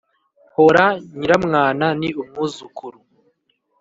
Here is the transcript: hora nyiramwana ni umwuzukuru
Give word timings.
hora 0.55 0.85
nyiramwana 1.17 1.87
ni 1.99 2.09
umwuzukuru 2.21 2.99